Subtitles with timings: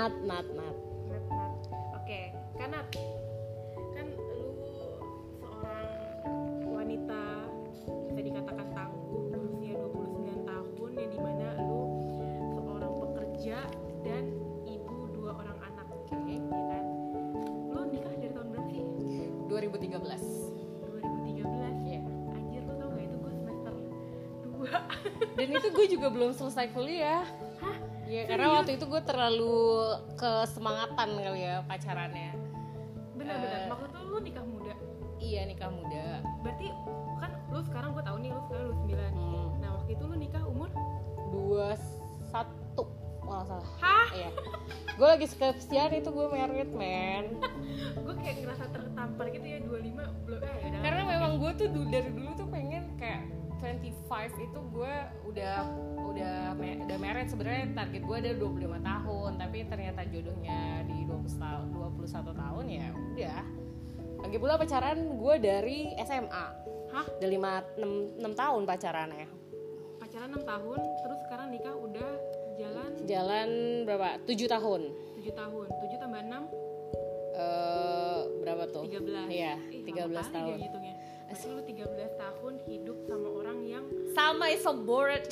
[0.00, 0.76] nat nat nat.
[1.12, 1.52] Net net
[1.92, 2.20] oke
[2.56, 2.86] kanat
[3.92, 4.48] kan lu
[5.44, 5.88] seorang
[6.64, 7.20] wanita
[8.08, 11.84] bisa dikatakan tangguh berusia 29 tahun yang di mana lu
[12.56, 13.60] seorang pekerja
[14.00, 14.24] dan
[14.64, 15.84] ibu dua orang anak.
[15.92, 16.84] Oke ya kan?
[17.68, 18.80] Lu nikah dari tahun berapa sih?
[19.52, 22.00] 2013 2013 Iya.
[22.32, 23.72] anjir lu tau gak itu gue semester
[24.64, 27.20] 2 dan itu gue juga belum selesai kuliah
[28.30, 28.56] karena Serius?
[28.56, 29.58] waktu itu gue terlalu
[30.14, 32.30] kesemangatan kali ya pacarannya.
[33.12, 33.68] benar-benar Eh.
[33.68, 34.74] waktu itu lu nikah muda
[35.18, 36.04] Iya nikah muda.
[36.40, 36.66] berarti
[37.18, 40.16] kan lu sekarang gue tahu nih lu sekarang lu 9 Hmm, nah waktu itu lu
[40.16, 40.68] nikah umur
[41.28, 41.76] dua
[42.26, 42.84] satu
[43.20, 43.68] kalau nggak salah.
[43.78, 44.30] hah Iya.
[44.92, 47.24] Gue lagi skripsian itu gue married man.
[48.04, 52.30] gue kayak ngerasa tertampar gitu ya 25 belum eh Karena memang gue tuh dari dulu
[53.60, 54.94] 25 itu gue
[55.28, 55.56] udah
[56.10, 57.28] udah udah married.
[57.28, 62.86] Sebenarnya target gue ada 25 tahun tapi ternyata jodohnya di 20 tahun 21 tahun ya
[62.96, 63.40] udah.
[64.20, 66.46] Lagi pula pacaran gue dari SMA
[66.90, 67.06] hah?
[67.20, 69.28] Udah 5 6, 6 tahun pacarannya
[70.10, 72.10] pacaran 6 tahun terus sekarang nikah udah
[72.58, 72.90] jalan?
[73.06, 73.48] Jalan
[73.86, 74.08] berapa?
[74.26, 74.80] 7 tahun.
[75.22, 75.66] 7 tahun.
[75.70, 76.34] 7 tambah 6
[77.40, 78.84] eh berapa tuh?
[78.90, 80.58] 13 Iya, Ih, 13 lama kali tahun.
[81.30, 83.39] Berarti lu 13 tahun hidup sama orang
[84.10, 85.24] sama is so bored.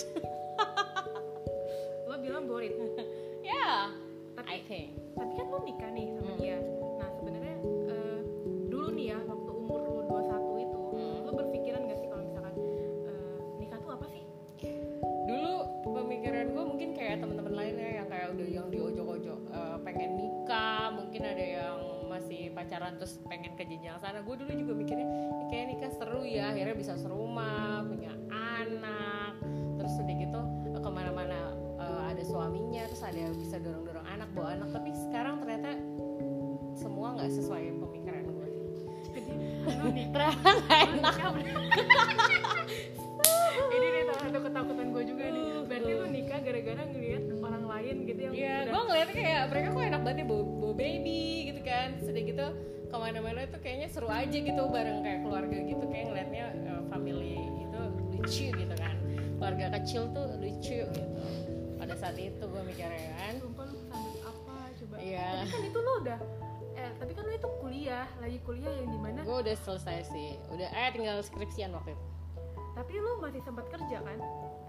[2.05, 2.73] Lo bilang borit
[3.45, 3.89] yeah
[4.35, 4.89] tapi I think.
[5.13, 6.39] tapi kan lo nikah nih sama Hmm.
[6.39, 6.57] dia.
[6.95, 7.55] Nah sebenarnya
[7.91, 8.19] eh,
[8.69, 11.17] dulu nih ya waktu umur lo 21 itu Hmm.
[11.27, 12.55] lo berpikiran gak sih kalau misalkan
[13.05, 14.23] eh, nikah tuh apa sih?
[15.27, 15.53] Dulu
[15.85, 20.83] pemikiran gue mungkin kayak teman-teman lainnya yang kayak udah yang di ojok-ojok eh, pengen nikah
[20.91, 21.77] mungkin ada yang
[22.09, 24.23] masih pacaran terus pengen ke jenjang sana.
[24.23, 28.11] Gue dulu juga mikirnya "Ini kayak nikah seru ya akhirnya bisa serumah punya
[28.69, 29.33] anak
[29.79, 30.41] terus udah gitu
[30.77, 31.39] eh, ke mana-mana
[31.81, 34.69] eh, ada suaminya terus ada yang bisa dorong-dorong anak bawa anak.
[34.77, 35.71] Tapi sekarang ternyata
[36.77, 38.49] semua nggak sesuai pemikiran gue
[39.69, 41.15] jadi ternyata nggak enak.
[43.69, 45.49] Ini nih salah satu ketakutan gue juga nih.
[45.69, 49.85] Berarti lo nikah gara-gara ngelihat orang lain gitu yang Iya, gue ngeliatnya kayak mereka kok
[49.85, 51.89] enak banget ya bawa, bawa baby gitu kan.
[52.01, 52.47] Sudah gitu
[52.89, 55.85] ke mana-mana tuh kayaknya seru aja gitu bareng kayak keluarga gitu.
[55.91, 57.37] Kayak ngeliatnya eh, family
[58.19, 58.97] lucu gitu kan.
[59.39, 61.23] Keluarga kecil tuh lucu gitu.
[61.79, 63.35] Pada saat itu gue mikirnya kan.
[63.39, 64.95] Sumpah lu standar apa coba.
[64.99, 65.27] Iya.
[65.47, 66.21] tapi kan itu lo udah
[66.79, 70.35] eh tapi kan lo itu kuliah lagi kuliah yang di mana Gue udah selesai sih.
[70.51, 72.05] Udah eh tinggal skripsian waktu itu.
[72.75, 74.19] Tapi lo masih sempat kerja kan?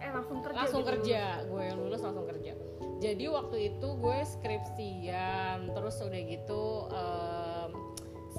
[0.02, 0.90] Eh langsung kerja Langsung gitu.
[0.96, 2.54] kerja, gue yang lulus langsung kerja.
[3.00, 7.49] Jadi waktu itu gue skripsian Terus udah gitu em,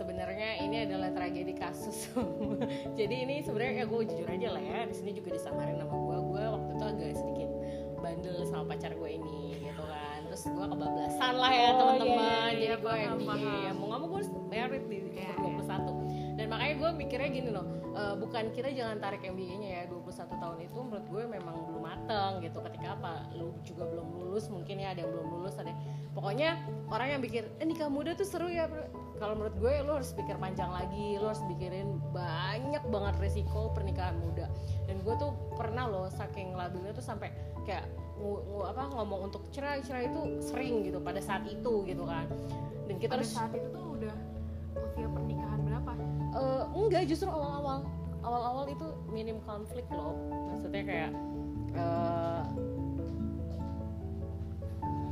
[0.00, 2.08] sebenarnya ini adalah tragedi kasus.
[2.98, 6.18] Jadi ini sebenarnya ya gue jujur aja lah ya di sini juga disamarin sama gue
[6.24, 7.50] gue waktu itu agak sedikit
[8.00, 10.18] bandel sama pacar gue ini gitu kan.
[10.24, 12.16] Terus gue kebablasan lah ya Oh, teman-teman.
[12.16, 13.60] iya, iya, jadi iya, gue paham, MBA paham.
[13.60, 16.08] ya mau nggak mau gue harus merit di Iya, umur 21 dan
[16.50, 20.78] makanya gue mikirnya gini loh eh, bukan kita jangan tarik MBA-nya ya 21 tahun itu
[20.82, 25.06] menurut gue memang belum mateng gitu ketika apa lu juga belum lulus mungkin ya ada
[25.06, 25.70] yang belum lulus ada
[26.10, 26.58] pokoknya
[26.90, 28.82] orang yang pikir eh nikah muda tuh seru ya bro."
[29.20, 34.16] kalau menurut gue lu harus pikir panjang lagi lu harus pikirin banyak banget resiko pernikahan
[34.16, 34.48] muda
[34.88, 37.28] dan gue tuh pernah loh saking labilnya tuh sampai
[37.68, 37.84] kayak
[38.16, 42.26] ngu- ngu- apa ngomong untuk cerai cerai itu sering gitu pada saat itu gitu kan
[42.88, 44.16] dan kita pada harus saat itu tuh udah
[46.40, 47.84] Eh, enggak justru awal-awal
[48.24, 50.16] awal-awal itu minim konflik loh.
[50.52, 51.12] Maksudnya kayak
[51.76, 52.42] eh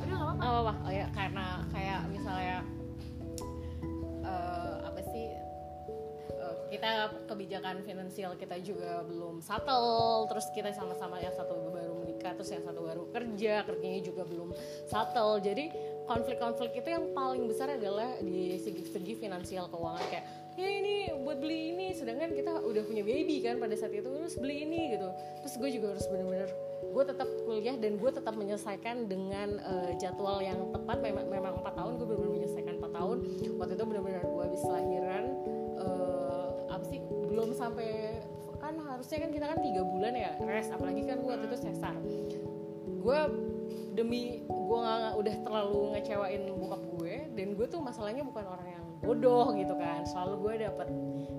[0.01, 0.45] udah nggak apa-apa.
[0.49, 2.59] Apa apa oh ya karena kayak misalnya
[4.25, 5.27] eh, apa sih
[6.33, 6.91] eh, kita
[7.29, 12.65] kebijakan finansial kita juga belum settle terus kita sama-sama yang satu baru menikah terus yang
[12.65, 14.57] satu baru kerja kerjanya juga belum
[14.89, 15.45] settle.
[15.45, 15.69] Jadi
[16.09, 20.05] konflik-konflik itu yang paling besar adalah di segi-segi finansial keuangan.
[20.09, 20.25] Kayak
[20.59, 21.87] ya ini buat beli ini.
[21.95, 25.09] Sedangkan kita udah punya baby kan pada saat itu terus beli ini gitu.
[25.47, 30.43] Terus gue juga harus bener-bener gue tetap kuliah dan gue tetap menyelesaikan dengan eh, jadwal
[30.43, 30.99] yang tepat.
[30.99, 33.17] Memang memang empat tahun gue benar-benar menyelesaikan empat tahun.
[33.55, 35.25] Waktu itu benar-benar gue habis lahiran
[35.79, 38.19] eh, apa sih belum sampai
[38.59, 40.75] kan harusnya kan kita kan tiga bulan ya rest.
[40.75, 41.95] Apalagi kan gue waktu itu sesar.
[42.99, 43.19] Gue
[43.95, 44.79] demi gue
[45.19, 48.68] udah terlalu ngecewain bokap gue dan gue tuh masalahnya bukan orang
[49.03, 50.03] bodoh gitu kan.
[50.07, 50.89] Selalu gue dapet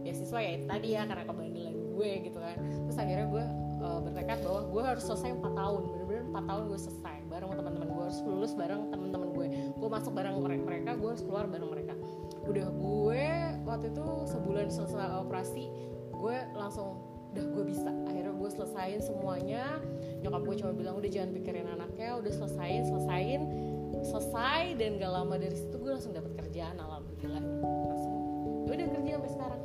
[0.03, 2.55] beasiswa ya tadi ya karena kebandelan gue gitu kan.
[2.59, 3.43] Terus akhirnya gue
[3.83, 5.81] uh, bertekad bahwa gue harus selesai 4 tahun.
[5.91, 8.03] Bener-bener 4 tahun gue selesai bareng teman-teman gue.
[8.03, 9.47] Harus lulus bareng teman-teman gue.
[9.75, 11.93] Gue masuk bareng mere- mereka gue harus keluar bareng mereka.
[12.47, 13.23] Udah gue
[13.67, 15.65] waktu itu sebulan selesai operasi
[16.19, 17.91] gue langsung udah gue bisa.
[18.09, 19.77] Akhirnya gue selesain semuanya.
[20.25, 22.17] Nyokap gue cuma bilang udah jangan pikirin anaknya.
[22.17, 23.41] Udah selesain selesain
[23.99, 26.77] selesai dan gak lama dari situ gue langsung dapat kerjaan
[27.27, 28.15] langsung
[28.63, 29.61] ya udah kerja sampai sekarang.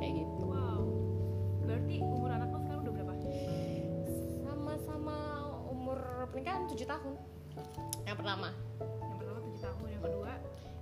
[0.00, 0.44] Kayak gitu.
[0.46, 0.82] Wow.
[1.64, 3.14] Berarti umur anak lo sekarang udah berapa?
[4.40, 5.16] Sama-sama
[5.68, 5.98] umur
[6.32, 7.14] pernikahan 7 tahun.
[8.06, 8.48] Yang pertama.
[8.80, 10.30] Yang pertama tujuh tahun yang kedua?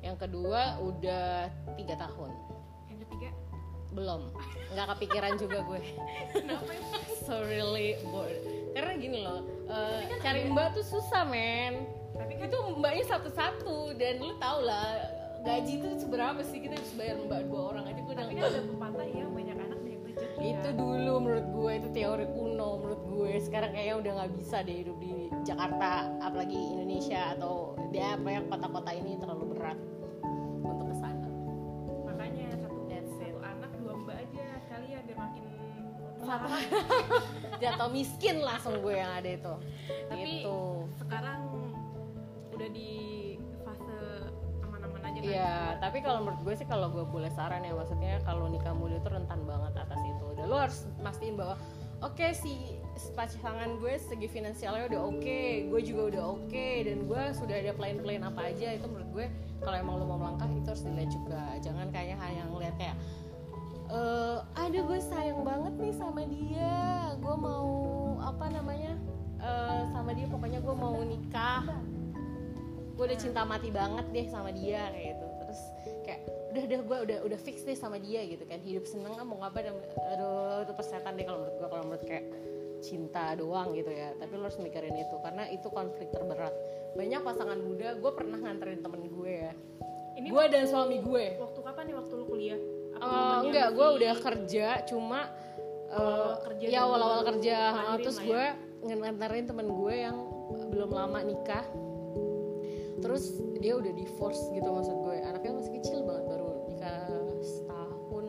[0.02, 1.26] Yang kedua udah
[1.74, 2.30] tiga tahun.
[2.90, 3.30] Yang ketiga?
[3.92, 4.22] Belum.
[4.72, 5.80] Nggak kepikiran juga gue.
[6.36, 6.72] Kenapa
[7.22, 8.40] so really bored.
[8.72, 11.86] Karena gini loh eh, kan cari ada- mbak tuh susah men.
[12.12, 16.58] Tapi kan itu mbaknya satu-satu dan lu tau lah gaji itu seberapa sih?
[16.62, 18.00] Kita harus bayar mbak dua orang aja.
[18.02, 21.72] Gue udah tapi kan ada pepatah yang banyak anak banyak rezeki itu dulu menurut gue
[21.78, 25.12] itu teori kuno menurut gue sekarang kayaknya udah nggak bisa deh hidup di
[25.42, 25.90] Jakarta
[26.20, 29.78] apalagi Indonesia atau dia apa ya kota-kota ini terlalu berat
[30.62, 31.28] untuk ke sana
[32.04, 35.42] makanya satu satu anak dua mbak aja sekalian biar makin
[36.22, 36.46] Satu.
[37.62, 39.54] jatuh miskin langsung gue yang ada itu.
[40.06, 40.86] Tapi gitu.
[41.02, 41.50] sekarang
[42.54, 42.92] udah di
[45.22, 48.74] kan Iya, tapi kalau menurut gue sih kalau gue boleh saran ya maksudnya kalau nikah
[48.74, 50.26] muda itu rentan banget atas itu.
[50.34, 51.54] Dan lo harus mastiin bahwa
[52.02, 52.74] oke si
[53.14, 58.26] pasangan gue segi finansialnya udah oke, gue juga udah oke dan gue sudah ada plan-plan
[58.26, 59.26] apa aja itu menurut gue
[59.62, 61.42] kalau emang lo mau melangkah itu harus dilihat juga.
[61.62, 62.96] Jangan kayaknya hanya ngeliat kayak
[63.92, 66.74] eh ada gue sayang banget nih sama dia,
[67.20, 67.70] gue mau
[68.18, 68.98] apa namanya
[69.42, 71.66] eh, sama dia pokoknya gue mau nikah
[73.02, 75.26] gue udah cinta mati banget deh sama dia kayak gitu.
[75.42, 75.60] Terus
[76.06, 76.20] kayak
[76.54, 78.62] udah udah gue udah udah fix deh sama dia gitu kan.
[78.62, 79.74] Hidup seneng ah, mau ngapa dan
[80.14, 82.26] aduh itu persetan deh kalau menurut gue kalau menurut kayak
[82.78, 84.14] cinta doang gitu ya.
[84.22, 86.54] Tapi lo harus mikirin itu karena itu konflik terberat.
[86.94, 89.52] Banyak pasangan muda gue pernah nganterin temen gue ya.
[90.22, 91.94] Ini gue dan suami gue waktu kapan nih?
[91.98, 92.60] Waktu lu kuliah?
[92.94, 95.26] Apa Eh, momennya enggak gue udah kerja cuma
[95.90, 97.58] eh, Awal-awal kerja ya awal-awal kerja.
[97.74, 98.26] Ngelahirin terus ya.
[98.30, 98.44] gue
[98.94, 100.16] nganterin temen gue yang
[100.70, 101.66] belum lama nikah
[103.02, 105.16] terus dia udah divorce gitu maksud gue.
[105.26, 107.10] Anaknya masih kecil banget baru nikah
[107.42, 108.24] setahun.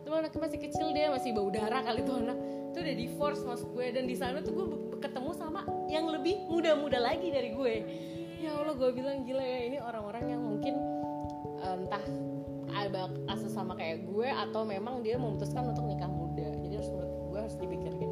[0.00, 2.38] Itu anaknya masih kecil dia masih bau darah kali tuh anak.
[2.72, 3.86] Itu udah divorce maksud gue.
[3.90, 4.66] Dan di sana tuh gue
[5.02, 7.74] ketemu sama yang lebih muda-muda lagi dari gue.
[8.38, 10.74] Ya Allah gue bilang gila ya ini orang-orang yang mungkin
[11.62, 12.04] eh, entah
[12.72, 16.48] ada kasus sama kayak gue atau memang dia memutuskan untuk nikah muda.
[16.62, 18.11] Jadi harus menurut gue harus dipikirin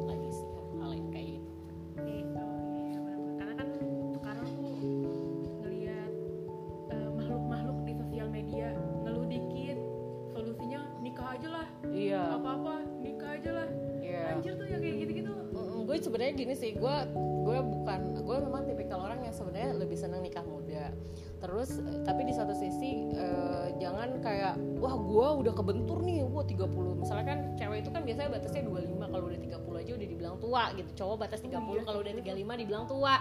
[16.61, 16.95] sih gue
[17.41, 20.93] gue bukan gue memang tipikal orang yang sebenarnya lebih senang nikah muda.
[21.41, 27.01] Terus tapi di satu sisi eh, jangan kayak wah gue udah kebentur nih gue 30
[27.01, 30.63] misalnya kan cewek itu kan biasanya batasnya 25 kalau udah 30 aja udah dibilang tua
[30.77, 30.89] gitu.
[31.01, 33.15] Cowok batas 30 iya, kalau udah 35 dibilang tua.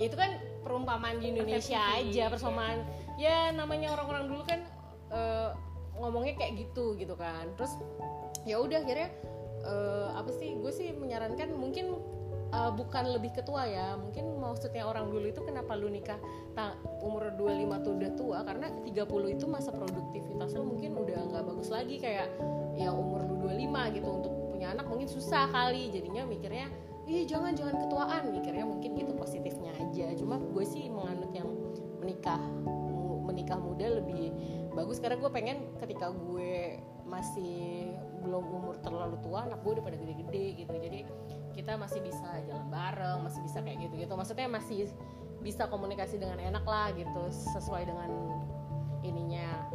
[0.00, 0.30] Ya itu kan
[0.64, 2.78] perumpamaan di Indonesia Persepsi, aja persamaan.
[3.20, 4.64] Ya namanya orang-orang dulu kan
[5.12, 5.52] eh,
[6.00, 7.44] ngomongnya kayak gitu gitu kan.
[7.60, 7.76] Terus
[8.48, 9.12] ya udah akhirnya
[9.68, 12.00] eh, apa sih gue sih menyarankan mungkin
[12.50, 13.94] eh, bukan lebih ketua ya.
[13.96, 16.18] Mungkin maksudnya orang dulu itu kenapa lu nikah
[16.54, 18.38] ta- umur 25 tuh udah tua?
[18.42, 21.96] Karena 30 itu masa produktivitas lu mungkin udah nggak bagus lagi.
[22.02, 22.28] Kayak
[22.74, 24.08] yang umur lu 25 gitu.
[24.08, 25.94] Untuk punya anak mungkin susah kali.
[25.94, 26.66] Jadinya mikirnya
[27.06, 28.22] ih jangan jangan ketuaan.
[28.34, 30.12] Mikirnya mungkin gitu positifnya aja.
[30.18, 31.48] Cuma gue sih menganut yang
[32.02, 32.40] menikah
[33.30, 34.34] menikah muda lebih
[34.74, 34.98] bagus.
[34.98, 37.90] Karena gue pengen ketika gue masih
[38.22, 40.74] belum umur terlalu tua anak gue udah pada gede-gede gitu.
[40.78, 41.00] Jadi
[41.50, 44.88] kita masih bisa jalan bareng masih bisa kayak gitu gitu maksudnya masih
[45.40, 48.10] bisa komunikasi dengan enak lah gitu sesuai dengan
[49.00, 49.66] ininya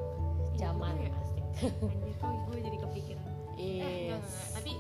[0.54, 0.94] zaman.
[0.96, 1.44] Iya, asik.
[1.92, 3.26] Anjir kok gue jadi kepikiran.
[3.26, 4.22] Eh enggak, enggak, enggak.
[4.22, 4.72] yes tapi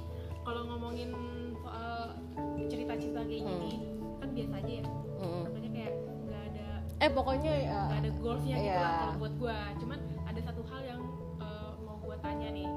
[0.41, 1.09] kalau ngomongin
[1.57, 2.13] soal
[2.69, 3.73] cerita-cerita kayak gini
[4.15, 4.85] kan biasa aja ya.
[5.15, 5.41] Mm.
[5.47, 8.77] maksudnya kayak nggak ada eh pokoknya ya nggak ada goalsnya gitu Iya.
[8.77, 11.01] lah kalau buat gue cuman ada satu hal yang
[11.39, 12.67] eh, mau gue tanya nih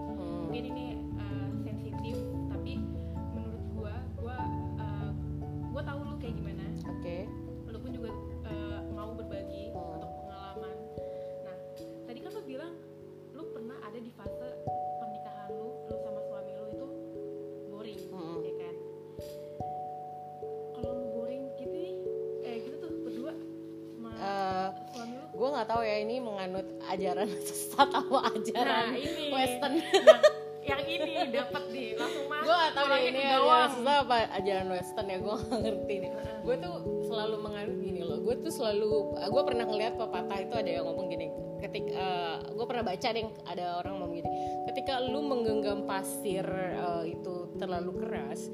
[25.99, 29.25] ini menganut ajaran sesat atau ajaran Nah, ini.
[29.35, 29.75] Western.
[29.83, 30.21] Nah,
[30.69, 34.17] yang ini dapat nih langsung masuk gue gak tau deh orangnya ini ajaran sesat apa
[34.37, 36.11] ajaran Western ya gue gak ngerti nih.
[36.45, 36.75] Gue tuh
[37.09, 41.09] selalu menganut gini loh gue tuh selalu gue pernah ngeliat pepatah itu ada yang ngomong
[41.09, 41.27] gini
[41.59, 42.07] ketika
[42.55, 44.29] gue pernah baca deh ada orang ngomong gini
[44.71, 46.47] ketika lu menggenggam pasir
[46.79, 48.47] uh, itu terlalu keras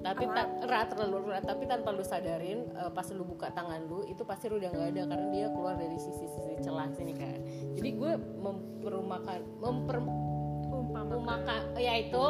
[0.00, 4.00] tapi tak erat terlalu erat tapi tanpa lu sadarin uh, pas lu buka tangan lu
[4.08, 7.36] itu pasir udah nggak ada karena dia keluar dari sisi-sisi celah sini kan.
[7.76, 12.24] Jadi gue memperumakan memperumakan ya itu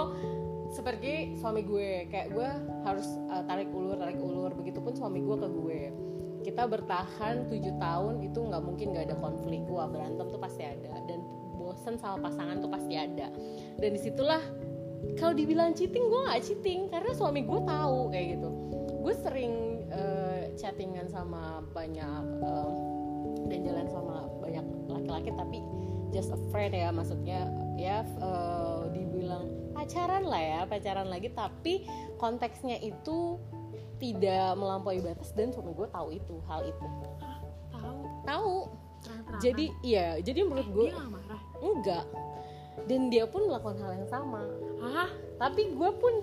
[0.74, 2.10] seperti suami gue.
[2.10, 2.48] Kayak gue
[2.82, 4.50] harus uh, tarik ulur tarik ulur.
[4.54, 5.80] Begitupun suami gue ke gue.
[6.40, 9.62] Kita bertahan tujuh tahun itu nggak mungkin nggak ada konflik.
[9.70, 10.90] Wah berantem tuh pasti ada.
[11.06, 11.22] Dan
[11.54, 13.30] bosen sama pasangan tuh pasti ada.
[13.78, 14.42] Dan di situlah
[15.19, 16.81] kalau dibilang cheating gue nggak cheating.
[16.93, 18.49] Karena suami gue tahu kayak gitu.
[19.00, 19.55] Gue sering
[19.90, 22.73] uh, chattingan sama banyak uh,
[23.49, 25.59] dan jalan sama banyak laki-laki tapi
[26.11, 27.47] just a friend ya maksudnya
[27.79, 31.33] ya uh, dibilang pacaran lah ya pacaran lagi.
[31.33, 31.88] Tapi
[32.21, 33.40] konteksnya itu
[34.00, 36.87] tidak melampaui batas dan suami gue tahu itu hal itu.
[37.73, 37.99] Tahu?
[38.25, 38.57] Tahu.
[39.40, 41.40] Jadi iya jadi menurut gue gak marah?
[41.61, 42.05] Enggak
[42.88, 44.44] dan dia pun melakukan hal yang sama.
[44.80, 45.10] Hah?
[45.40, 46.20] tapi gue pun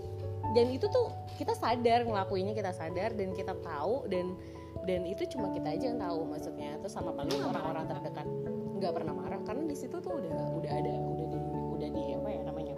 [0.54, 1.10] dan itu tuh
[1.42, 4.38] kita sadar ngelakuinnya kita sadar dan kita tahu dan
[4.86, 6.78] dan itu cuma kita aja yang tahu maksudnya.
[6.78, 8.30] Itu sama paling orang-orang terdekat
[8.78, 11.40] nggak pernah marah karena di situ tuh udah udah ada udah di
[11.74, 12.76] udah di apa ya namanya?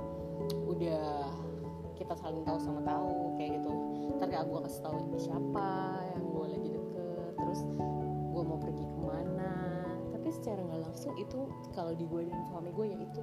[0.64, 1.28] Udah
[2.00, 3.72] kita saling tahu sama tahu kayak gitu.
[4.16, 5.70] Ntar kayak gue kasih tahu ini siapa
[6.16, 7.60] yang gue lagi deket terus
[8.32, 9.54] gue mau pergi ke mana.
[10.16, 13.20] Tapi secara nggak langsung itu kalau di gue dan suami gue ya itu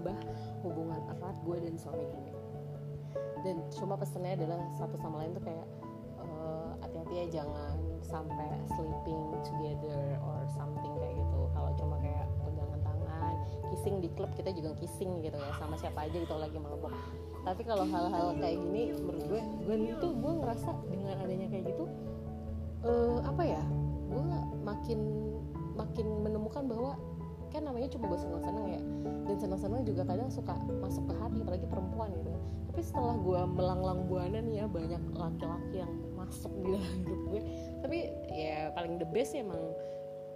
[0.00, 0.16] menambah
[0.64, 2.32] hubungan erat gue dan suami gue.
[3.44, 5.66] Dan cuma pesannya adalah satu sama lain tuh kayak
[6.20, 11.40] uh, hati-hati ya jangan sampai sleeping together or something kayak gitu.
[11.52, 13.34] Kalau cuma kayak pegangan tangan
[13.68, 16.92] kissing di klub kita juga kissing gitu ya sama siapa aja gitu lagi mabok
[17.40, 21.88] tapi kalau hal-hal kayak gini menurut gue gue itu gue ngerasa dengan adanya kayak gitu
[22.84, 23.62] uh, apa ya
[24.12, 24.24] gue
[24.60, 25.00] makin
[25.72, 27.00] makin menemukan bahwa
[27.50, 28.82] kan namanya cuma gue seneng-seneng ya.
[29.26, 32.30] Dan seneng-seneng juga kadang suka masuk ke hati apalagi perempuan gitu.
[32.70, 37.40] Tapi setelah gue melanglang buana nih ya banyak laki-laki yang masuk di dalam hidup gue
[37.80, 37.98] tapi
[38.30, 39.72] ya paling the best ya emang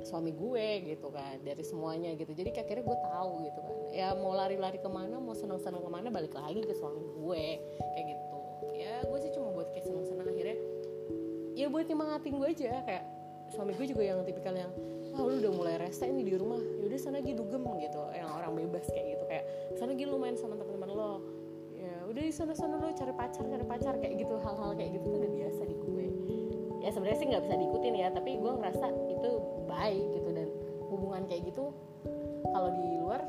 [0.04, 2.34] suami gue gitu kan dari semuanya gitu.
[2.34, 3.74] Jadi akhirnya gue tahu gitu kan.
[3.94, 7.44] Ya mau lari-lari ke mana mau senang-senang ke mana balik lagi ke suami gue
[7.94, 8.36] kayak gitu.
[8.74, 10.58] Ya gue sih cuma buat kayak senang-senang akhirnya
[11.54, 12.72] ya buat nyemangatin gue aja.
[12.84, 13.04] Kayak
[13.54, 14.72] suami gue juga yang tipikal yang
[15.14, 16.58] wah lu udah mulai rese nih di rumah.
[16.58, 18.00] Yaudah sana lagi dugem gitu.
[18.10, 19.44] Yang orang bebas kayak gitu kayak
[19.78, 21.12] sana lagi lu main sama teman-teman lo.
[21.78, 25.06] Ya udah di sana sana lo cari pacar cari pacar kayak gitu hal-hal kayak gitu
[25.08, 26.06] tuh udah biasa di gue.
[26.82, 29.30] Ya sebenarnya sih nggak bisa diikutin ya tapi gue ngerasa itu
[29.70, 30.48] baik gitu dan
[30.92, 31.72] hubungan kayak gitu
[32.52, 33.20] kalau di luar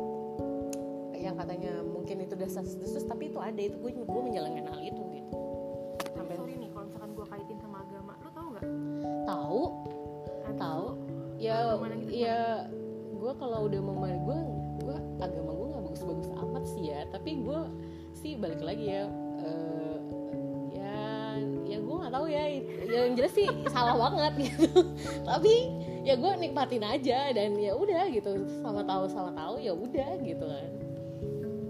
[1.15, 5.01] yang katanya mungkin itu udah desas tapi itu ada itu gue gue menjalankan hal itu
[5.15, 5.35] gitu
[17.25, 17.61] tapi gue
[18.13, 19.09] sih balik lagi ya
[19.41, 19.97] uh,
[20.69, 20.93] ya
[21.65, 22.43] ya gue nggak tahu ya
[22.85, 24.93] yang jelas sih salah banget gitu.
[25.25, 25.73] Tapi
[26.05, 30.45] ya gue nikmatin aja dan ya udah gitu sama tahu sama tahu ya udah gitu
[30.45, 30.69] kan.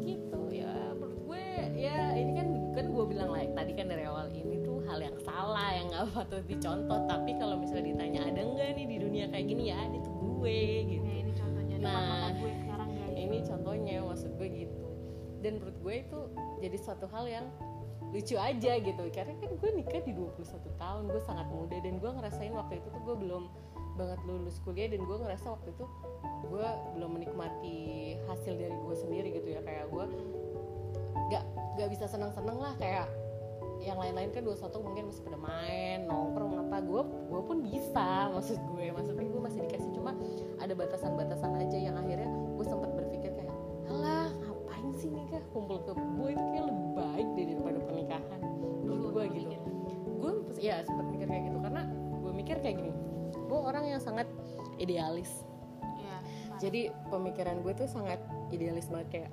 [0.03, 1.45] Gitu ya menurut gue
[1.79, 5.15] ya ini kan kan gue bilang like tadi kan dari awal ini tuh hal yang
[5.23, 6.99] salah yang nggak patut dicontoh.
[7.07, 10.59] Tapi kalau misalnya ditanya ada nggak nih di dunia kayak gini ya ada tuh gue
[10.83, 11.07] gitu.
[11.07, 13.15] Ya, ini contohnya nah gue sekarang guys.
[13.15, 14.84] ini contohnya maksud gue gitu
[15.43, 16.19] dan menurut gue itu
[16.63, 17.45] jadi suatu hal yang
[18.15, 19.03] lucu aja gitu.
[19.11, 20.39] Karena kan gue nikah di 21
[20.79, 21.77] tahun gue sangat muda.
[21.83, 23.43] Dan gue ngerasain waktu itu tuh gue belum
[23.99, 24.87] banget lulus kuliah.
[24.87, 25.85] Dan gue ngerasa waktu itu
[26.47, 27.79] gue belum menikmati
[28.31, 29.61] hasil dari gue sendiri gitu ya.
[29.67, 30.05] Kayak gue
[31.33, 31.43] gak
[31.75, 32.71] gak bisa seneng seneng lah.
[32.79, 33.11] Kayak
[33.83, 36.77] yang lain-lain kan 21 mungkin masih pada main nongkrong apa.
[36.87, 38.85] Gue gue pun bisa maksud gue.
[38.95, 39.91] Maksudnya gue masih dikasih.
[39.91, 40.15] Cuma
[40.63, 43.04] ada batasan-batasan aja yang akhirnya gue halah ngapain
[44.95, 48.39] sih nikah kumpul kebo itu kayak lebih baik daripada pernikahan.
[48.83, 49.57] Menurut gue gitu.
[50.15, 51.57] gue ya sempat mikir kayak gitu.
[51.61, 51.83] Karena
[52.23, 52.93] gue mikir kayak gini
[53.45, 54.27] gue orang yang sangat
[54.81, 55.45] idealis.
[55.81, 56.17] Ya,
[56.59, 59.07] jadi pemikiran gue tuh sangat idealis banget.
[59.11, 59.31] Kayak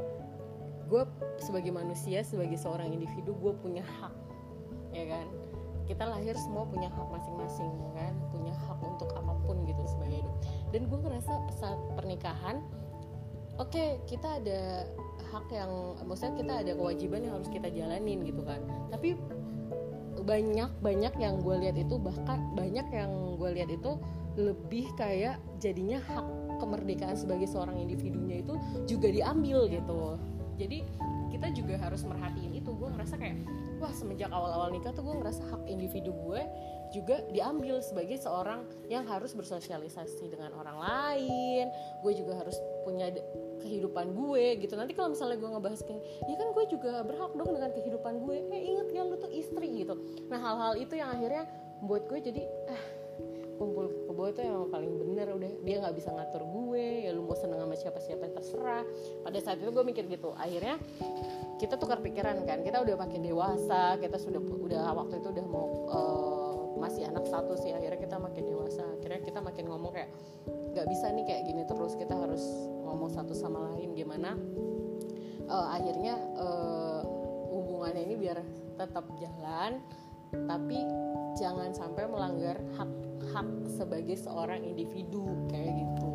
[0.87, 1.03] gue
[1.41, 4.15] sebagai manusia sebagai seorang individu gue punya hak.
[4.93, 5.27] Ya kan?
[5.89, 8.13] Kita lahir semua punya hak masing-masing ya kan?
[8.31, 10.37] Punya hak untuk apa pun gitu sebagai hidup.
[10.71, 12.63] Dan gue ngerasa saat pernikahan
[13.61, 14.89] oke okay, kita ada
[15.33, 18.61] hak yang maksudnya kita ada kewajiban yang harus kita jalanin gitu kan.
[18.93, 19.17] Tapi
[20.23, 23.11] banyak banyak yang gue lihat itu bahkan banyak yang
[23.41, 23.97] gue lihat itu
[24.37, 26.27] lebih kayak jadinya hak
[26.61, 30.21] kemerdekaan sebagai seorang individunya itu juga diambil gitu.
[30.61, 30.85] Jadi
[31.33, 32.71] kita juga harus merhatiin itu.
[32.77, 33.41] Gue ngerasa kayak
[33.81, 36.45] wah semenjak awal-awal nikah tuh gue ngerasa hak individu gue
[36.93, 41.67] juga diambil sebagai seorang yang harus bersosialisasi dengan orang lain.
[42.05, 43.11] Gue juga harus punya
[43.63, 44.75] kehidupan gue gitu.
[44.75, 48.37] Nanti kalau misalnya gue ngebahas kayak ya kan gue juga berhak dong dengan kehidupan gue.
[48.51, 49.95] Eh inget ya lu tuh istri gitu.
[50.29, 51.47] Nah hal-hal itu yang akhirnya
[51.83, 52.83] buat gue jadi ah
[53.53, 55.51] kumpul kebo itu yang paling bener udah.
[55.63, 58.85] Dia nggak bisa ngatur gue ya lu mau seneng sama siapa siapa terserah.
[59.23, 60.35] Pada saat itu gue mikir gitu.
[60.35, 60.83] Akhirnya
[61.63, 62.67] kita tukar pikiran kan.
[62.67, 66.32] Kita udah makin dewasa kita sudah udah waktu itu udah mau eh,
[66.83, 70.11] masih anak satu sih akhirnya kita makin dewasa akhirnya kita makin ngomong kayak
[70.75, 72.43] nggak bisa nih kayak gini terus kita harus
[72.83, 73.95] ngomong satu sama lain.
[73.95, 74.35] Gimana
[75.47, 77.01] eh, akhirnya eh,
[77.55, 78.43] hubungannya ini biar
[78.75, 79.79] tetap jalan
[80.49, 80.81] tapi
[81.37, 82.91] jangan sampai melanggar hak
[83.37, 86.11] hak sebagai seorang individu kayak gitu.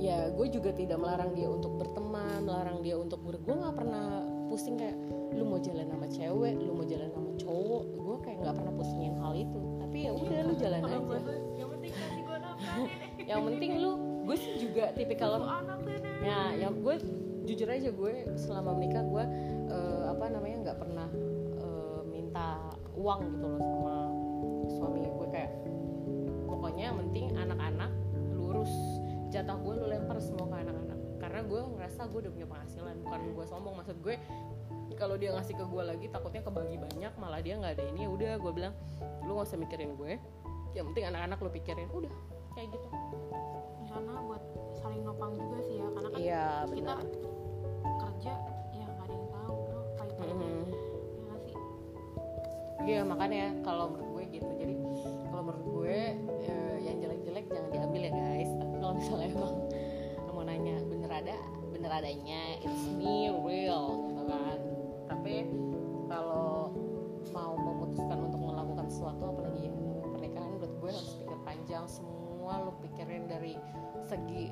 [0.00, 4.24] Ya gue juga tidak melarang dia untuk berteman melarang dia untuk ber gue nggak pernah
[4.48, 4.96] pusing kayak
[5.36, 9.14] lu mau jalan sama cewek lu mau jalan sama cowok gue kayak nggak pernah pusingin
[9.22, 10.98] hal itu tapi ya udah lu jalan aja.
[11.58, 13.90] yang penting kasih gue nafkah nenek yang penting lu
[14.22, 15.30] gue sih juga tipikal
[16.22, 16.94] ya yang gue
[17.42, 19.24] jujur aja gue selama menikah gue
[19.66, 21.08] eh, apa namanya nggak pernah
[21.58, 22.62] eh, minta
[22.94, 23.96] uang gitu loh sama
[24.70, 25.50] suami gue kayak
[26.46, 27.90] pokoknya yang penting anak-anak
[28.36, 28.70] lurus.
[29.30, 30.98] Jatah gue lu lempar semua ke anak-anak.
[31.18, 33.74] Karena gue ngerasa gue udah punya penghasilan bukan gue sombong.
[33.80, 34.14] Maksud gue
[34.98, 38.10] kalau dia ngasih ke gue lagi takutnya kebagi banyak malah dia nggak ada ini ya
[38.10, 38.74] udah gue bilang
[39.26, 40.18] lu nggak usah mikirin gue
[40.74, 41.88] yang penting anak-anak lu pikirin.
[41.90, 42.12] Udah
[42.54, 42.88] kayak gitu.
[43.90, 44.42] Karena buat
[44.78, 46.92] saling nopang juga sih ya karena kan iya kita
[47.82, 48.32] kerja
[48.74, 50.46] ya nggak ada yang tahu bro pahit-pahitnya.
[50.46, 50.64] Mhm.
[51.26, 51.56] ya sih?
[52.80, 54.74] Iya makanya kalau menurut gue gitu jadi
[55.30, 55.98] kalau menurut gue
[56.46, 58.50] eh, yang jelek-jelek jangan diambil ya guys.
[58.54, 59.54] Tapi kalau misalnya emang
[60.30, 61.36] mau nanya bener ada
[61.74, 62.42] bener adanya?
[62.62, 64.59] It's me real gitu kan
[66.10, 66.74] kalau
[67.30, 69.70] mau memutuskan untuk melakukan sesuatu apalagi
[70.10, 71.84] pernikahan menurut gue harus pikir panjang.
[71.86, 73.54] Semua lo pikirin dari
[74.10, 74.50] segi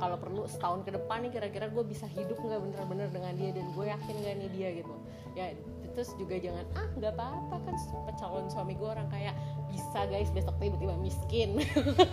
[0.00, 3.66] kalau perlu setahun ke depan nih kira-kira gue bisa hidup nggak bener-bener dengan dia dan
[3.76, 4.94] gue yakin gak nih dia gitu.
[5.36, 5.46] Ya
[5.94, 7.74] terus juga jangan ah nggak apa-apa kan
[8.18, 9.34] calon suami gue orang kayak
[9.74, 11.58] bisa guys besok tiba-tiba miskin.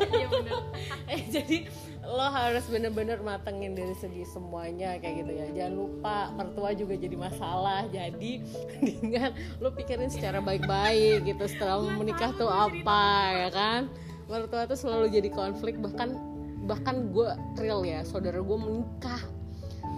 [0.09, 0.59] Iya bener.
[1.11, 1.67] Eh, jadi
[2.07, 5.47] lo harus bener-bener matengin dari segi semuanya kayak gitu ya.
[5.53, 7.85] Jangan lupa mertua juga jadi masalah.
[7.93, 8.41] Jadi
[8.81, 13.05] mendingan lo pikirin secara baik-baik gitu setelah Nggak menikah tuh apa
[13.45, 13.81] ya kan?
[14.25, 16.17] Mertua tuh selalu jadi konflik bahkan
[16.65, 17.29] bahkan gue
[17.61, 19.21] real ya saudara gue menikah.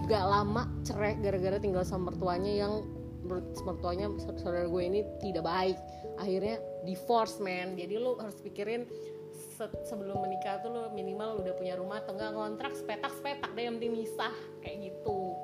[0.04, 2.84] Gak lama cerai gara-gara tinggal sama mertuanya yang
[3.24, 5.78] menurut mertuanya saudara gue ini tidak baik.
[6.16, 7.74] Akhirnya divorce man.
[7.74, 8.84] Jadi lo harus pikirin
[9.32, 13.64] se- sebelum menikah tuh lo minimal udah punya rumah atau enggak kontrak sepetak sepetak deh
[13.64, 15.34] yang penting misah kayak gitu.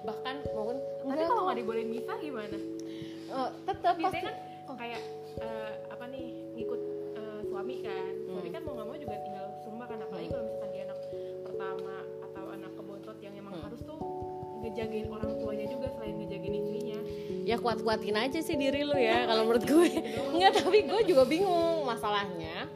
[0.00, 2.58] Bahkan mungkin tapi kalau nggak dibolehin misah gimana?
[3.28, 4.34] Eh, tetap pasti kan
[4.74, 5.02] kayak
[5.38, 6.80] eh, apa nih ngikut
[7.14, 8.12] eh, suami kan.
[8.26, 8.54] Suami Hmm.
[8.54, 10.34] kan mau nggak mau juga tinggal serumah kan apalagi Hmm.
[10.34, 10.98] kalau misalkan dia anak
[11.40, 13.64] pertama atau anak kebontot yang emang Hmm.
[13.64, 13.98] harus tuh
[14.58, 16.87] ngejagain orang tuanya juga selain ngejagain istrinya
[17.48, 19.88] ya kuat-kuatin aja sih diri lu ya kalau menurut gue.
[20.36, 21.88] Nggak tapi gue juga bingung.
[21.88, 22.68] Masalahnya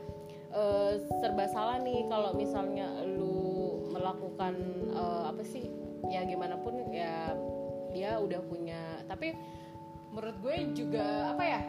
[0.48, 4.56] eh, serba salah nih kalau misalnya lu melakukan
[4.96, 5.68] eh, apa sih?
[6.08, 7.36] Ya gimana pun ya
[7.92, 9.04] dia udah punya.
[9.04, 9.36] Tapi
[10.08, 11.60] menurut gue juga apa ya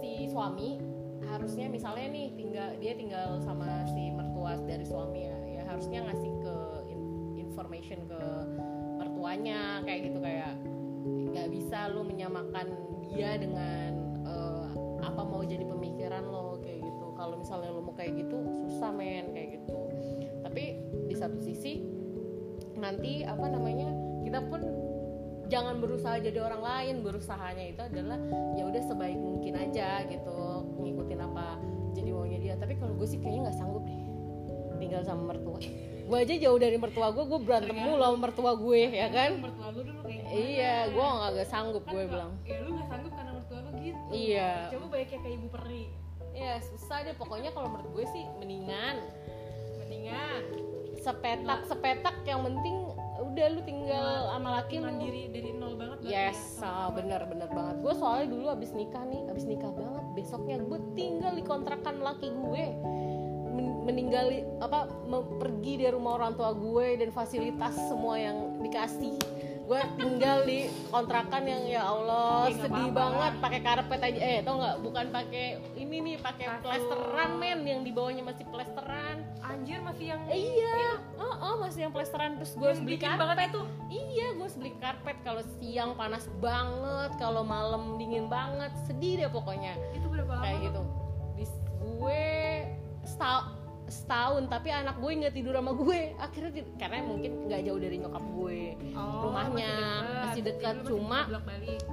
[0.00, 0.80] si suami
[1.28, 6.32] harusnya misalnya nih tinggal dia tinggal sama si mertua dari suami ya ya harusnya ngasih
[6.40, 6.54] ke
[6.92, 8.20] in- information ke
[8.96, 10.56] mertuanya kayak gitu kayak
[11.68, 12.64] bisa lu menyamakan
[13.12, 13.92] dia dengan
[14.24, 14.68] eh,
[15.04, 17.12] apa mau jadi pemikiran lo kayak gitu.
[17.12, 18.40] Kalau misalnya lo mau kayak gitu
[18.72, 19.76] susah men kayak gitu.
[20.48, 20.80] Tapi
[21.12, 21.84] di satu sisi
[22.80, 23.84] nanti apa namanya
[24.24, 24.64] kita pun
[25.52, 26.94] jangan berusaha jadi orang lain.
[27.04, 28.16] Berusahanya itu adalah
[28.56, 30.64] ya udah sebaik mungkin aja gitu.
[30.72, 31.60] Ngikutin apa
[31.92, 32.54] jadi maunya dia.
[32.56, 34.00] Tapi kalau gue sih kayaknya nggak sanggup deh
[34.80, 35.60] tinggal sama mertua.
[36.08, 39.36] Gue aja jauh dari mertua gue gue berantem mulu sama mertua gue ya kan?
[39.36, 39.97] Mertua lu?
[40.28, 42.32] Iya gue nggak sanggup Kan gue bilang.
[42.44, 44.02] ya lu nggak sanggup karena mertua lu gitu.
[44.12, 44.52] Iya.
[44.70, 45.84] coba baiknya kayak ibu peri.
[46.36, 47.14] Ya susah deh.
[47.16, 48.96] Pokoknya kalau menurut gue sih mendingan.
[49.82, 50.42] Mendingan.
[50.98, 52.76] Sepetak sepetak yang penting
[53.18, 54.86] udah lu tinggal sama laki lu.
[54.86, 57.76] mandiri dari nol banget berarti yes ya, ah, bener bener banget.
[57.82, 62.28] Gue soalnya dulu abis nikah nih abis nikah banget besoknya gue tinggal di kontrakan laki
[62.30, 62.64] gue.
[63.48, 64.86] Men- meninggali apa
[65.40, 69.16] pergi dari rumah orang tua gue dan fasilitas semua yang dikasih
[69.68, 72.96] gue tinggal di kontrakan yang ya Allah Ya, sedih apa-apa.
[72.96, 73.32] banget.
[73.38, 74.18] pakai karpet aja.
[74.18, 74.76] Eh tau nggak?
[74.80, 77.60] Bukan pakai ini nih pakai plesteran men.
[77.62, 79.16] Yang di bawahnya masih plesteran.
[79.38, 80.96] Anjir masih yang Eh, iya.
[81.16, 82.40] oh, oh, masih yang plesteran.
[82.40, 83.20] Terus gue harus beli karpet.
[83.20, 83.60] banget itu?
[83.90, 85.16] Iya, gue harus beli karpet.
[85.20, 89.76] Kalau siang panas banget, kalau malam dingin banget, sedih deh pokoknya.
[89.92, 90.82] itu berapa lama Kayak gitu.
[91.34, 92.24] Di gue gue
[93.04, 93.57] setahun
[93.88, 96.12] setahun tapi anak gue nggak tidur sama gue.
[96.20, 98.60] Akhirnya tid- karena mungkin nggak jauh dari nyokap gue.
[98.94, 99.70] Oh, rumahnya
[100.28, 101.26] masih dekat, cuma-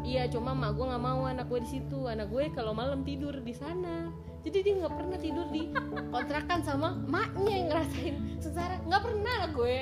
[0.04, 2.00] iya cuma mak gue nggak mau anak gue di situ.
[2.06, 4.12] Anak gue kalau malam tidur di sana.
[4.46, 5.74] Jadi dia nggak pernah tidur di
[6.14, 9.78] kontrakan sama maknya yang ngerasain secara nggak pernah anak gue.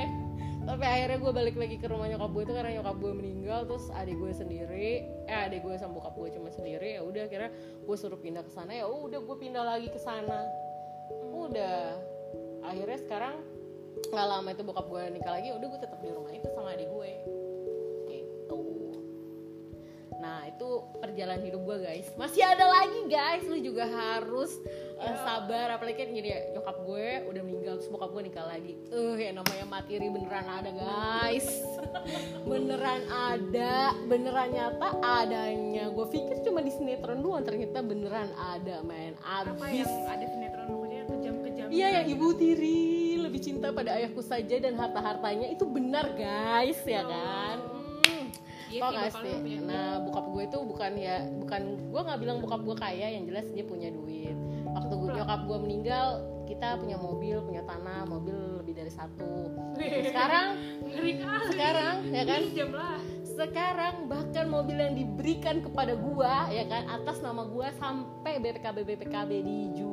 [0.63, 3.91] Tapi akhirnya gue balik lagi ke rumah nyokap gue itu karena nyokap gue meninggal terus
[3.99, 6.95] adik gue sendiri eh adik gue sama bokap gue cuma sendiri.
[6.95, 7.51] Ya udah akhirnya
[7.83, 8.71] gue suruh pindah ke sana.
[8.71, 10.47] Ya udah gue pindah lagi ke sana
[11.49, 11.75] udah
[12.63, 13.35] akhirnya sekarang
[14.09, 16.89] nggak lama itu bokap gue nikah lagi udah gue tetap di rumah itu sama adik
[16.89, 17.11] gue.
[18.09, 18.61] Gitu.
[20.23, 20.69] Nah itu
[21.03, 22.07] perjalanan hidup gue guys.
[22.15, 23.43] Masih ada lagi guys.
[23.43, 24.55] Lu juga harus
[25.01, 25.75] uh, sabar.
[25.75, 28.73] Apalagi kan gini ya nyokap gue udah meninggal terus bokap gue nikah lagi.
[28.87, 31.47] Eh yang namanya materi beneran ada guys.
[32.49, 35.91] Beneran ada beneran nyata adanya.
[35.91, 41.31] Gue pikir cuma di sinetron doang ternyata beneran ada apa abis yang ada sinetron maksudnya
[41.35, 42.83] kejam-kejam Iya yang ibu tiri
[43.19, 47.57] lebih cinta pada ayahku saja dan harta hartanya itu benar guys ya kan.
[48.07, 48.25] Hmm.
[48.71, 49.35] Iya Tau gak sih?
[49.63, 51.61] Nah bokap gue itu bukan ya bukan
[51.91, 54.35] gue nggak bilang bokap gue kaya yang jelas dia punya duit.
[54.73, 56.07] Waktu gue nyokap gue meninggal
[56.43, 59.49] kita punya mobil punya tanah mobil lebih dari satu.
[59.79, 60.47] Sekarang
[61.51, 62.41] sekarang ya kan
[63.33, 69.31] sekarang bahkan mobil yang diberikan kepada gua ya kan atas nama gua sampai BPKB BPKB
[69.41, 69.92] dijual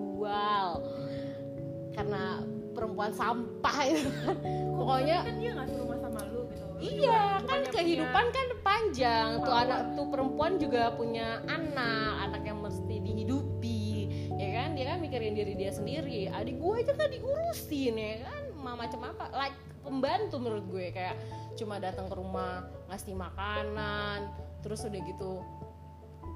[1.94, 4.09] karena perempuan sampah itu.
[4.24, 4.37] Kan
[4.78, 6.64] pokoknya kan dia nggak serumah sama lu gitu.
[6.64, 9.28] Lu iya juga kan kehidupan kan panjang.
[9.42, 14.09] Tuh anak tuh perempuan juga punya anak anak yang mesti dihidupi.
[14.40, 14.68] Ya kan?
[14.78, 16.30] Dia kan mikirin diri dia sendiri.
[16.33, 18.42] Adik gue aja kan diurusin ya kan?
[18.56, 19.28] Ma- macam apa?
[19.37, 20.87] Like pembantu menurut gue.
[20.94, 21.20] Kayak
[21.59, 25.40] cuma datang ke rumah ngasih makanan terus udah gitu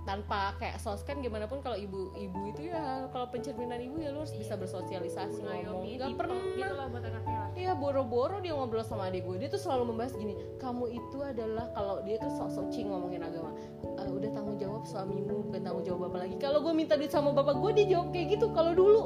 [0.05, 4.21] tanpa kayak sos kan gimana pun kalau ibu-ibu itu ya kalau pencerminan ibu ya lu
[4.21, 6.40] harus bisa bersosialisasi punya ngomong mengayomi nggak gitu pernah.
[6.61, 9.47] gitu lah buat anaknya Iya boro-boro dia ngobrol sama adik gue.
[9.47, 13.55] Dia tuh selalu membahas gini Kamu itu adalah Kalau dia tuh sok-sok cing ngomongin agama
[13.95, 16.37] "Eh, Udah tanggung jawab suamimu Bukan tanggung jawab bapak lagi.
[16.43, 18.51] Kalau gue minta duit sama bapak gue Dia jawab kayak gitu.
[18.51, 19.03] Kalau dulu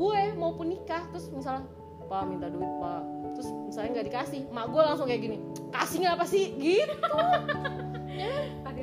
[0.00, 1.68] Gue maupun nikah Terus misalnya
[2.08, 3.04] Pak minta duit pak.
[3.36, 5.36] Terus misalnya nggak dikasih Mak gue langsung kayak gini
[5.68, 6.44] Kasih nggak apa sih?
[6.56, 6.96] Gitu.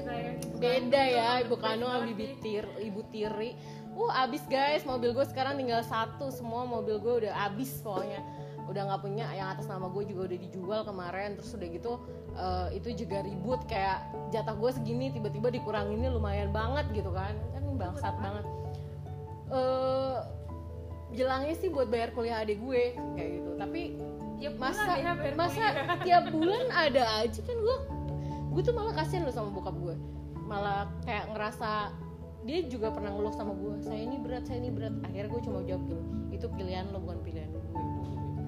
[0.05, 3.55] Ibu Beda ya Ibu kandung sama ibu tir, ibu tiri.
[3.95, 6.31] Uh abis guys Mobil gue sekarang tinggal satu.
[6.31, 8.23] Semua mobil gue udah abis pokoknya.
[8.65, 11.37] Udah nggak punya yang atas nama gue juga udah dijual kemarin.
[11.39, 11.91] Terus udah gitu
[12.35, 13.61] eh, itu juga ribut.
[13.67, 17.35] Kayak jatah gue segini tiba-tiba dikuranginnya lumayan banget gitu kan.
[17.55, 18.45] Kan bangsat banget.
[19.53, 20.17] Eh
[21.15, 23.51] jelangnya sih buat bayar kuliah adik gue kayak gitu.
[23.55, 23.83] Tapi
[24.35, 25.97] Tiap masa ya masa kuliah.
[26.03, 27.77] tiap bulan ada aja kan gue
[28.55, 29.95] gue tuh malah kasihan loh sama bokap gue
[30.45, 31.89] malah kayak ngerasa
[32.45, 34.93] dia juga pernah ngeluh sama gue saya ini berat saya ini berat.
[35.01, 36.03] Akhirnya gue cuma jawab gini
[36.37, 37.63] itu pilihan lo bukan pilihan gue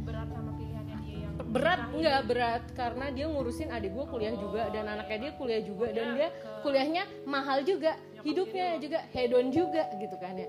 [0.06, 2.64] berat sama pilihannya dia yang berat nggak berat.
[2.78, 6.62] Karena dia ngurusin adik gue kuliah juga dan anaknya dia kuliah juga dan dia ke-
[6.62, 8.82] kuliahnya mahal juga hidupnya lo.
[8.86, 10.48] juga hedon juga gitu kan ya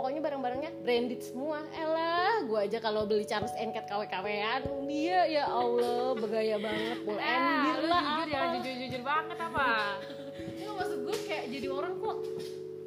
[0.00, 1.60] pokoknya barang-barangnya branded semua.
[1.76, 7.04] Elah gue aja kalau beli Charles Enket KW-KWan dia ya Allah bergaya banget.
[7.04, 8.52] Full endir lu lah jujur ya apa.
[8.56, 9.68] jujur jujur banget apa?
[10.56, 12.16] Nggak, maksud gue kayak jadi orang kok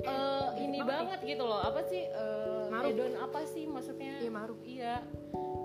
[0.09, 1.61] eh, ini banget gitu loh.
[1.61, 2.89] Apa sih eh, Maruf.
[2.89, 4.13] hedon apa sih maksudnya?
[4.17, 4.59] Iya, maruf.
[4.65, 5.05] iya.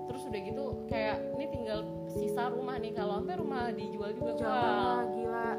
[0.04, 1.80] Terus udah gitu kayak ini tinggal
[2.12, 2.92] sisa rumah nih.
[2.92, 4.52] Kalau sampai rumah dijual juga wah.
[4.52, 5.50] Wah, gila.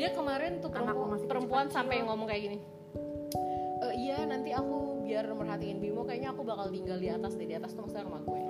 [0.00, 2.77] Dia kemarin tuh perempuan, perempuan sampai ngomong kayak gini
[3.78, 7.54] "Eh, iya nanti aku biar merhatiin Bimo kayaknya aku bakal tinggal di atas deh di
[7.54, 8.40] atas tuh maksudnya rumah gue.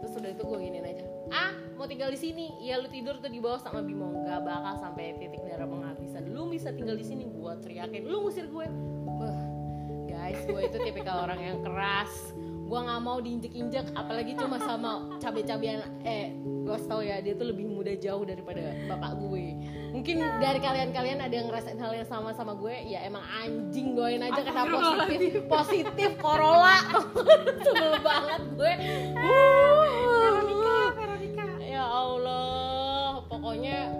[0.00, 1.04] Terus udah itu gue giniin aja.
[1.34, 2.46] Ah mau tinggal di sini.
[2.62, 4.24] Ya lu tidur tuh di bawah sama Bimo.
[4.24, 6.22] Gak bakal sampai titik darah penghabisan.
[6.30, 8.06] Lu bisa tinggal di sini gue teriakin.
[8.06, 8.66] Lu ngusir gue.
[9.20, 9.40] Wah,
[10.06, 12.32] guys gue itu tipikal orang yang keras.
[12.70, 15.82] Gue nggak mau diinjek-injek apalagi cuma sama cabe-cabean.
[16.06, 19.46] Eh gue tau ya dia tuh lebih muda jauh daripada bapak gue
[20.00, 24.24] mungkin dari kalian-kalian ada yang ngerasain hal yang sama sama gue ya emang anjing doain
[24.24, 25.44] aja kata positif.
[25.44, 26.80] positif Corolla.
[27.68, 28.72] Sebel banget gue.
[30.08, 31.44] Veronica Veronica.
[31.60, 33.92] Ya Allah pokoknya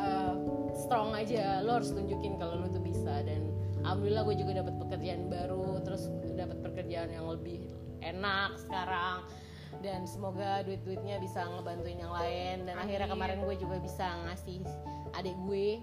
[0.00, 0.40] uh,
[0.72, 1.60] strong aja.
[1.60, 3.20] Lo harus tunjukin kalau lo tuh bisa.
[3.20, 3.52] Dan
[3.84, 7.60] alhamdulillah gue juga dapat pekerjaan baru terus dapat pekerjaan yang lebih
[8.00, 9.28] enak sekarang.
[9.84, 12.64] Dan semoga duit-duitnya bisa ngebantuin yang lain.
[12.64, 13.20] Dan akhirnya Amin.
[13.20, 14.64] kemarin gue juga bisa ngasih
[15.16, 15.80] adik gue.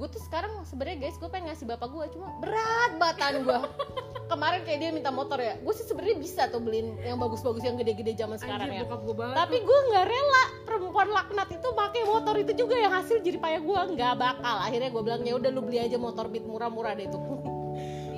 [0.00, 3.60] Gue tuh sekarang sebenarnya guys gue pengen ngasih bapak gue cuma berat batan gue.
[4.32, 5.60] Kemarin kayak dia minta motor ya.
[5.60, 9.14] Gue sih sebenarnya bisa tuh beliin yang bagus-bagus yang gede-gede zaman sekarang Anjir, ya gue
[9.14, 10.44] banget tapi gue nggak rela.
[10.64, 13.80] Perempuan laknat itu pakai motor itu juga yang hasil jadi payah gue.
[13.94, 14.56] Nggak bakal.
[14.64, 17.20] Akhirnya gue bilang ya udah lu beli aja motor beat murah-murah deh tuh.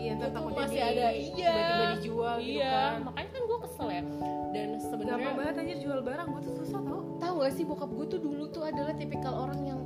[0.05, 1.07] Iya Itu masih di- ada.
[1.17, 1.33] Iya.
[1.33, 2.77] tiba-tiba dijual gitu iya.
[2.77, 3.09] kan.
[3.09, 4.03] Makanya kan gue kesel ya.
[4.05, 6.27] Dan gampang sebenarnya banget anjir jual barang.
[6.29, 7.01] Gue tuh susah tau.
[7.17, 9.81] Tahu gak sih bokap gue tuh dulu tuh adalah tipikal orang yang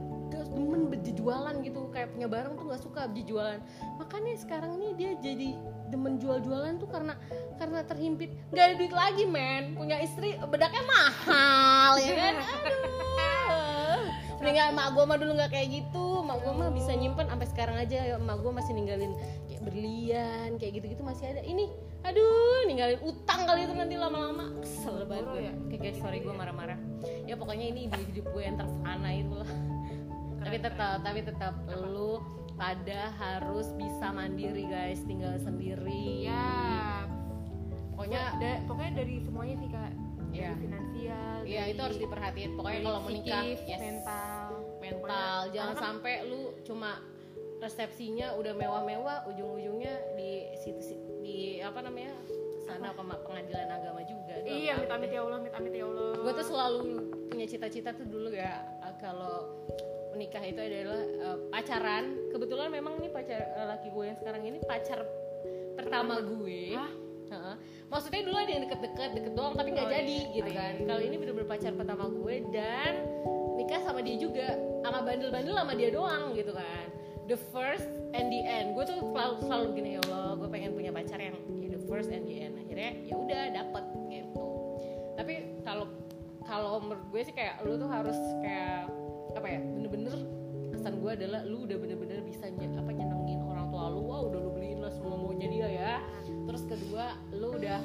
[0.52, 3.60] demen berjualan gitu kayak punya barang tuh nggak suka berjualan
[4.00, 5.48] makanya sekarang nih dia jadi
[5.88, 7.16] demen jual-jualan tuh karena
[7.56, 8.30] karena terhimpit.
[8.52, 9.74] Nggak ada duit lagi men.
[9.74, 12.34] Punya istri bedaknya mahal ya kan?
[12.38, 14.04] Aduh.
[14.38, 16.22] Mendingan mak gue mah dulu nggak kayak gitu.
[16.22, 18.14] Mak gue mah bisa nyimpen sampai sekarang aja.
[18.22, 19.12] Mak gue masih ninggalin
[19.50, 21.42] kayak berlian kayak gitu-gitu masih ada.
[21.42, 21.66] Ini
[22.06, 24.54] aduh ninggalin utang kali itu nanti lama-lama.
[24.62, 25.54] Kesel banget gue ya?
[25.74, 26.78] kayak sorry gue marah-marah.
[27.26, 29.50] Ya pokoknya ini di hidup gue yang terfana itu lah
[30.48, 31.54] tapi tetap tapi tetap.
[31.84, 32.24] Lu
[32.56, 35.04] pada harus bisa mandiri guys.
[35.04, 36.24] Tinggal sendiri.
[36.24, 37.04] Ya
[37.92, 39.92] pokoknya da- pokoknya dari semuanya sih kak.
[40.28, 40.52] Dari Iya.
[40.56, 42.50] finansial ya dari- itu harus diperhatiin.
[42.56, 43.60] Pokoknya kalau mau nikah yes.
[43.66, 44.46] mental.
[44.78, 44.96] Mental.
[44.96, 46.90] Pokoknya- jangan kan- sampai lu cuma
[47.58, 52.14] resepsinya udah mewah-mewah ujung-ujungnya di situ si- di apa namanya?
[52.62, 56.12] Sana pema- pengadilan agama juga iya amit amit ya allah amit amit ya allah.
[56.20, 56.78] Gue tuh selalu
[57.26, 58.62] punya cita-cita tuh dulu ya
[58.96, 59.48] kalau
[60.18, 62.04] menikah itu adalah uh, pacaran
[62.34, 65.06] kebetulan memang nih pacar uh, laki gue yang sekarang ini pacar
[65.78, 66.90] pertama gue Hah?
[67.28, 67.54] Heeh.
[67.86, 70.34] maksudnya dulu ada yang deket-deket deket doang tapi nggak Oh, jadi iya.
[70.34, 70.86] gitu kan iya.
[70.90, 72.92] kalau ini bener-bener pacar pertama gue dan
[73.54, 76.84] nikah sama dia juga sama bandel-bandel sama dia doang gitu kan
[77.30, 77.86] the first
[78.18, 81.38] and the end gue tuh selalu selalu gini ya Allah gue pengen punya pacar yang
[81.62, 84.44] ya the first and the end akhirnya ya udah dapet gitu
[85.14, 85.86] tapi kalau
[86.42, 88.88] kalau menurut gue sih kayak lu tuh harus kayak
[89.38, 89.60] apa ya?
[89.62, 90.14] Bener-bener
[90.74, 94.02] kesan gue adalah lu udah bener-bener bisa apa nyenengin orang tua lu.
[94.06, 95.94] Wah udah lu beliin lah semua maunya dia ya.
[96.26, 97.78] Terus kedua lu udah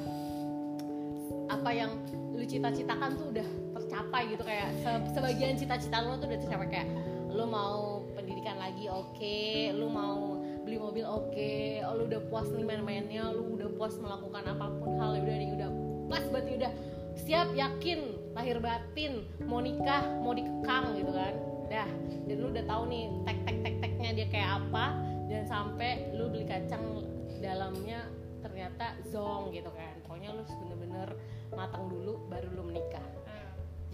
[1.50, 1.90] apa yang
[2.34, 4.42] lu cita-citakan tuh udah tercapai gitu.
[4.42, 6.66] Kayak se- sebagian cita-cita lu tuh udah tercapai.
[6.68, 6.88] Kayak
[7.30, 9.38] lu mau pendidikan lagi oke.
[9.74, 11.54] Lu mau beli mobil oke.
[11.86, 13.30] Oh, lu udah puas nih main-mainnya.
[13.30, 15.70] Lu udah puas melakukan apa pun hal udah udah
[16.04, 16.72] pas berarti udah
[17.14, 21.34] siap yakin lahir batin mau nikah mau dikekang gitu kan.
[21.70, 21.88] Dah
[22.28, 24.84] dan lu udah tahu nih tek tek tek teknya dia kayak apa
[25.30, 27.06] dan sampai lu beli kacang
[27.40, 28.04] dalamnya
[28.42, 29.94] ternyata zong gitu kan.
[30.04, 31.08] Pokoknya lu bener-bener
[31.54, 33.02] matang dulu baru lu menikah.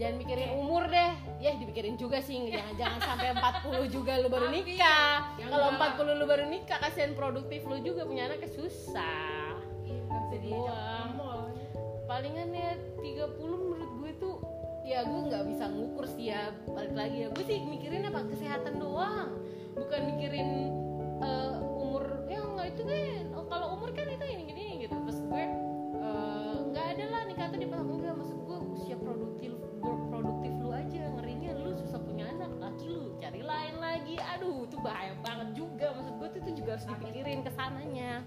[0.01, 1.13] Jangan mikirin umur deh.
[1.45, 5.37] Ya dipikirin juga sih jangan jangan sampai 40 juga lu baru nikah.
[5.37, 6.01] kalau enggak.
[6.01, 9.61] 40 lu baru nikah kasihan produktif lu juga punya anaknya susah.
[10.41, 10.81] Iya,
[12.11, 13.90] palingan ya 30 menurut
[14.21, 14.37] tuh
[14.85, 17.29] ya gue nggak bisa ngukur sih ya balik lagi ya.
[17.33, 18.29] Gue sih mikirin apa?
[18.29, 19.41] Kesehatan doang.
[19.75, 20.49] Bukan mikirin
[21.25, 24.95] eh, umur ya nggak itu kan oh, kalau umur kan itu ini gini gitu.
[24.95, 25.45] Terus gue
[25.99, 29.53] eh, nggak ada lah nikah tuh di enggak maksud gue usia produktif
[30.13, 34.17] produktif lu aja ngerinya lu susah punya anak laki lu cari lain lagi.
[34.37, 35.97] Aduh itu bahaya banget juga.
[35.97, 38.21] Maksud gue tuh itu juga harus dipikirin ke sananya.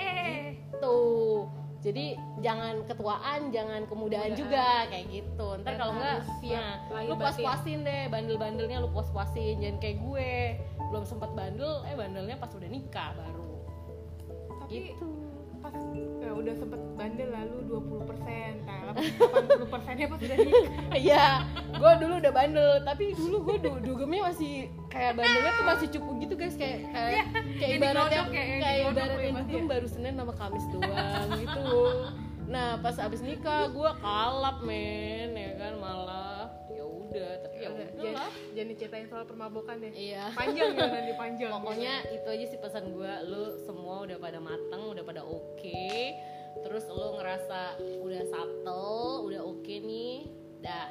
[0.00, 0.56] Eh.
[0.80, 1.48] Tuh
[1.84, 4.36] jadi jangan ketuaan jangan kemudaan Kemudaan.
[4.36, 5.46] juga kayak gitu.
[5.64, 6.20] Ntar kalau enggak
[6.52, 10.60] nah, lahir lu puas puasin deh bandel bandelnya lu puas puasin jangan kayak gue
[10.92, 13.56] belum sempat bandel eh bandelnya pas udah nikah baru.
[14.60, 15.08] Tapi gitu.
[15.64, 15.72] pas
[16.20, 20.64] ya udah sempet bandel lalu 20 persen nah 80 persennya pas udah nikah.
[21.08, 21.26] Iya
[21.80, 26.14] gue dulu udah bandel tapi dulu gue du dugemnya masih kayak bandelnya tuh masih cukup
[26.20, 26.56] gitu guys.
[26.60, 27.24] Kayak kayak
[27.56, 29.70] kayak yang ibaratnya ya, kayak digodok ibaratnya ya, dugem ya?
[29.72, 31.64] baru senin sama kamis doang gitu
[32.44, 36.50] nah pas abis nikah gue kalap men ya kan malah.
[36.68, 39.92] Ya udah tapi ya Udah, jangan, jangan diceritain soal permabukan deh.
[39.94, 40.34] Iya.
[40.36, 44.82] Panjang ya nanti panjang pokoknya itu aja sih pesan gue lu semua udah pada mateng
[44.92, 45.90] udah pada oke.
[46.54, 47.60] Terus lu ngerasa
[48.04, 50.28] udah settle udah oke nih
[50.60, 50.88] dah.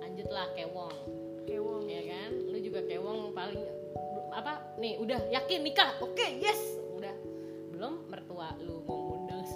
[0.00, 0.96] Lanjutlah kewong.
[1.44, 1.84] Kewong.
[1.88, 2.30] Ya kan?
[2.48, 3.60] Lu juga kewong paling
[4.30, 6.58] apa nih udah yakin nikah oke yes.
[6.96, 7.12] Udah.
[7.74, 8.99] Belum mertua lu mau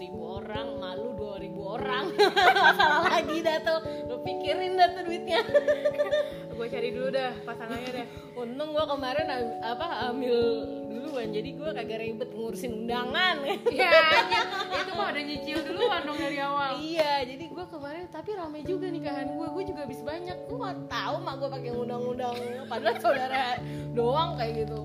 [0.05, 2.13] seribu orang malu dua ribu orang.
[2.69, 3.81] Masalah lagi dah tuh.
[4.05, 5.41] Lu pikirin dah tuh duitnya.
[6.61, 8.07] Gue cari dulu dah pasangannya deh.
[8.37, 9.33] Untung gua kemarin
[9.65, 10.37] apa ambil
[10.93, 11.33] duluan.
[11.33, 13.49] Jadi gua kagak ribet ngurusin undangan.
[13.73, 13.91] Ya
[14.77, 16.77] itu mah udah nyicil duluan dong dari awal.
[16.85, 19.49] Iya jadi gua kemarin tapi rame juga nikahan gua.
[19.57, 20.37] Gua juga habis banyak.
[20.53, 22.37] Gua nggak tahu mak gua pakai undang-undang.
[22.69, 23.57] Padahal saudara
[23.97, 24.79] doang kayak gitu.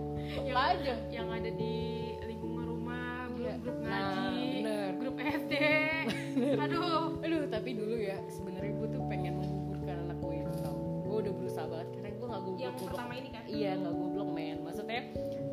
[0.47, 0.95] Yang, aja?
[1.11, 1.75] yang ada di
[2.23, 3.55] lingkungan rumah Iya.
[3.65, 4.28] grup Nah, ngaji
[5.31, 5.53] SD
[6.57, 7.19] aduh.
[7.19, 10.77] Aduh tapi dulu ya sebenarnya gua tuh pengen menggugurkan anak gue itu tau.
[11.03, 13.43] Gua udah berusaha banget karena gua nggak goblok yang goblok pertama ini kan?
[13.45, 14.57] Iya nggak goblok men.
[14.61, 15.01] Maksudnya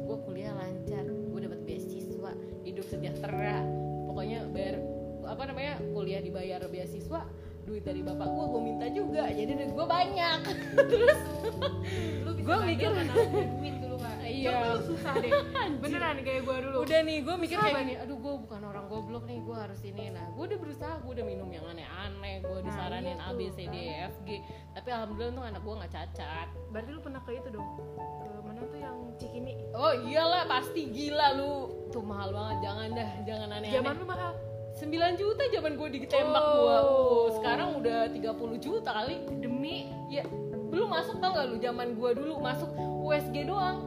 [0.07, 2.31] gue kuliah lancar gue dapet beasiswa
[2.63, 3.59] hidup sejahtera.
[4.07, 4.77] Pokoknya bayar
[5.27, 7.21] apa namanya kuliah dibayar beasiswa
[7.67, 9.27] duit dari bapak gue gue minta juga.
[9.27, 10.41] Jadi duit gue banyak.
[10.91, 11.21] Terus
[12.23, 12.95] lu bisa Gua bandel mikir-
[13.59, 14.79] duit dulu kan iya.
[14.79, 15.33] Susah deh.
[15.83, 16.79] Beneran kayak gue dulu.
[16.81, 17.95] Udah nih gue mikir kayak gini.
[17.99, 18.26] Aduh gue
[18.77, 20.13] orang goblok nih gue harus ini.
[20.13, 23.57] Nah gue udah berusaha gue udah minum yang aneh-aneh gue disaranin iya A B tuh,
[23.57, 24.45] C D E F G.
[24.77, 26.49] Tapi alhamdulillah untung anak gue nggak cacat.
[26.69, 27.69] Berarti lu pernah ke itu dong?
[27.97, 29.53] Ke mana tuh yang Cikini?
[29.73, 31.53] Oh iyalah pasti gila lu.
[31.89, 32.57] Tuh mahal banget.
[32.69, 33.73] Jangan dah jangan aneh-aneh.
[33.81, 34.33] Zaman lu mahal?
[34.77, 36.53] 9 juta zaman gue ditembak Oh.
[36.61, 36.77] gua.
[36.85, 39.25] Oh, sekarang udah 30 juta kali.
[39.41, 39.89] Demi?
[40.13, 40.29] Ya
[40.69, 42.37] belum masuk tau gak lu zaman gua dulu?
[42.45, 42.69] Masuk
[43.09, 43.81] USG doang.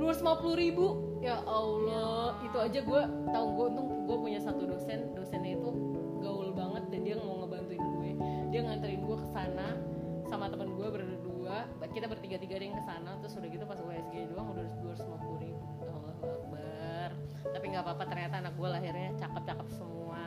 [0.00, 5.54] 250 ribu ya Allah itu aja gua tahu gua untung gua punya satu dosen dosennya
[5.54, 5.70] itu
[6.18, 8.10] gaul banget dan dia mau ngebantuin gue.
[8.50, 9.78] Dia nganterin gua ke sana
[10.26, 11.70] sama teman gua berdua.
[11.92, 15.62] Kita bertiga tiga yang ke sana terus udah gitu pas USG doang udah 250 ribu.
[15.86, 17.10] Allah Akbar.
[17.54, 20.26] Tapi nggak apa-apa ternyata anak gua lahirnya cakep-cakep semua.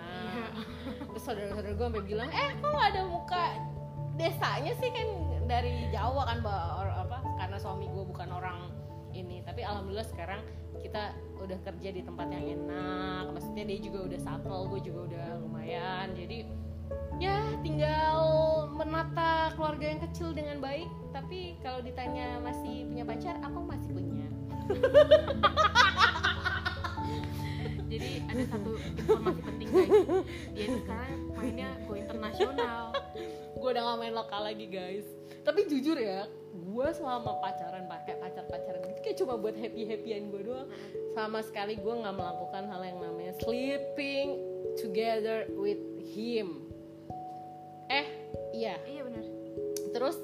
[1.12, 3.43] Terus saudara-saudara gue sampai bilang eh kok nggak ada muka
[4.15, 5.08] desanya sih kan
[5.43, 8.71] dari Jawa kan apa karena suami gue bukan orang
[9.12, 9.43] ini.
[9.43, 10.39] Tapi alhamdulillah sekarang
[10.82, 15.28] kita udah kerja di tempat yang enak maksudnya dia juga udah settle gue juga udah
[15.46, 16.48] lumayan jadi
[17.18, 18.20] ya tinggal
[18.76, 24.28] menata keluarga yang kecil dengan baik tapi kalau ditanya masih punya pacar aku masih punya.
[27.86, 29.94] Jadi ada satu informasi penting guys
[30.52, 32.92] dia sekarang mainnya go internasional.
[33.56, 35.08] Gue udah gak main lokal lagi guys
[35.45, 40.34] tapi jujur ya gue selama pacaran pakai pacar pacaran gitu kayak cuma buat happy happyan
[40.34, 40.67] gue doang
[41.13, 45.79] sama sekali gue nggak melakukan hal yang namanya sleeping together with
[46.12, 46.67] him.
[47.88, 48.05] Eh
[48.51, 48.75] iya.
[48.84, 49.23] Iya benar.
[49.95, 50.17] Terus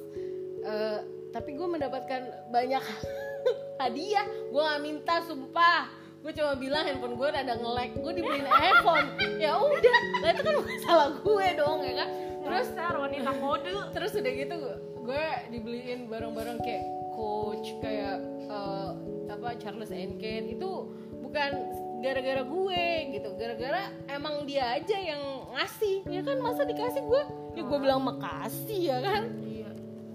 [0.63, 0.99] eh,
[1.31, 2.83] tapi gue mendapatkan banyak
[3.81, 4.27] hadiah.
[4.51, 5.87] Gue gak minta sumpah.
[6.21, 7.91] Gue cuma bilang handphone gue ada nge-lag.
[7.97, 9.07] Gue dibeliin iPhone
[9.39, 9.99] ya udah.
[10.21, 12.09] Nah itu kan masalah gue dong ya kan?
[12.41, 14.55] Terus wanita mode terus udah gitu
[15.01, 18.89] gue dibeliin barang-barang kayak coach kayak eh,
[19.27, 20.71] apa Charles and Kate itu
[21.19, 21.51] bukan
[21.99, 23.29] gara-gara gue gitu.
[23.35, 26.05] Gara-gara emang dia aja yang ngasih.
[26.05, 27.23] Ya kan masa dikasih gue?
[27.53, 29.23] Ya gue bilang makasih ya kan?
[29.37, 29.69] Iya.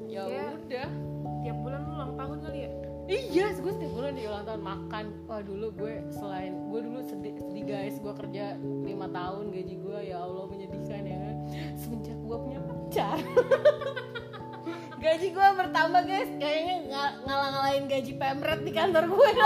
[0.07, 0.47] Ya Ya.
[0.57, 0.89] udah.
[1.43, 2.71] Tiap bulan lu ulang tahun kali ya?
[3.07, 5.05] Iya gue setiap bulan di ulang tahun makan.
[5.25, 7.95] Wah dulu gue selain gue dulu sedih, sedih guys.
[7.99, 11.37] Gue kerja lima tahun gaji gue ya Allah menyedihkan ya kan?
[11.77, 13.19] Semenjak gue punya pacar
[15.07, 16.31] gaji gue bertambah guys.
[16.43, 19.31] Kayaknya ng- ngalah-ngalahin gaji pemret di kantor gue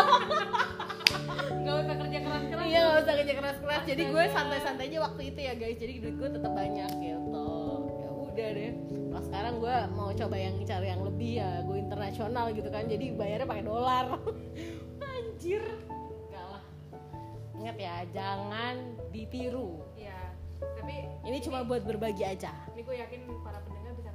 [1.60, 3.82] nggak usah kerja keras keras iya gak usah kerja keras-keras.
[3.84, 4.86] Jadi gue santai-santai.
[4.88, 5.76] aja waktu itu ya guys.
[5.76, 7.48] Jadi duit gue tetap banyak gitu.
[8.00, 8.72] Ya udah deh.
[9.12, 12.88] Nah sekarang gue mau coba yang cari yang lebih ya gue internasional gitu kan.
[12.88, 14.06] Jadi bayarnya pakai dolar.
[15.20, 15.62] Anjir.
[16.24, 16.62] Enggak lah.
[17.60, 18.74] Ingat ya jangan
[19.12, 19.84] ditiru.
[20.00, 20.20] Iya.
[20.80, 20.94] Tapi
[21.28, 22.52] ini cuma buat berbagi aja.
[22.72, 24.09] ini gue yakin para pendengar bisa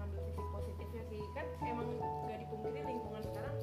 [1.36, 1.88] kan emang
[2.26, 3.56] gak dipungkiri lingkungan sekarang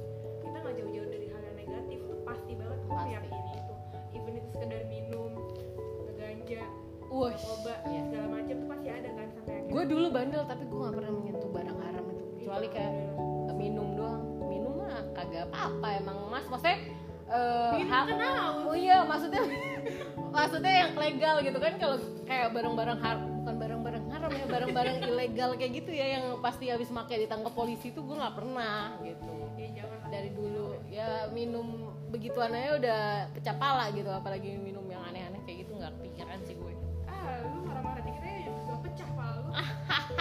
[0.43, 1.99] kita nggak jauh-jauh dari hal yang negatif.
[2.05, 3.09] Tuh pasti banget Pasti.
[3.09, 3.75] meyakini itu.
[4.13, 5.31] Even itu sekedar minum
[6.05, 6.63] ngeganja
[7.09, 8.01] Wah, obat iya.
[8.09, 9.73] segala macam tuh pasti ada kan sampai akhirnya.
[9.73, 12.25] Gue dulu bandel tapi gue nggak pernah menyentuh barang haram itu.
[12.41, 12.93] Kecuali kayak
[13.49, 14.23] eh, minum doang.
[14.49, 16.45] Minum mah kagak apa-apa emang mas.
[16.49, 16.79] Maksudnya
[17.33, 18.65] eh, Minum haus.
[18.69, 19.43] oh iya maksudnya
[20.37, 21.97] maksudnya yang legal gitu kan kalau
[22.29, 23.32] kayak barang-barang haram
[24.33, 28.37] ya barang-barang ilegal kayak gitu ya yang pasti habis pakai ditangkap polisi tuh gue nggak
[28.37, 29.33] pernah gitu.
[29.61, 30.11] Ya lah.
[30.11, 33.03] dari dulu ya minum begituan aja udah
[33.33, 36.73] pecah pala gitu apalagi minum yang aneh-aneh kayak gitu nggak kepikiran sih gue.
[37.09, 39.51] Ah lu marah-marah dikit aja juga pecah pala lu.